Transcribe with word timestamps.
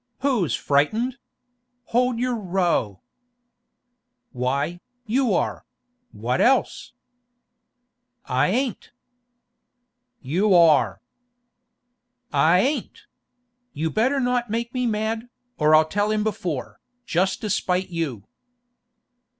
'Who's 0.21 0.55
frightened? 0.55 1.19
Hold 1.89 2.17
your 2.17 2.35
row!' 2.35 3.03
'Why, 4.31 4.79
you 5.05 5.31
are; 5.31 5.63
what 6.11 6.41
else?' 6.41 6.93
'I 8.25 8.47
ain't!' 8.47 8.91
'You 10.19 10.55
are!' 10.55 11.03
'I 12.33 12.59
ain't! 12.61 13.05
You'd 13.73 13.93
better 13.93 14.19
not 14.19 14.49
make 14.49 14.73
me 14.73 14.87
mad, 14.87 15.29
or 15.59 15.75
I'll 15.75 15.85
tell 15.85 16.09
him 16.09 16.23
before, 16.23 16.79
just 17.05 17.41
to 17.41 17.49
spite 17.51 17.89
you. 17.89 18.23